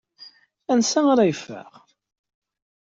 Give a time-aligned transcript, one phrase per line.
[0.71, 1.71] Ansa ara yeffeɣ?